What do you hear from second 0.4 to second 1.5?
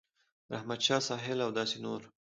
رحمت شاه ساحل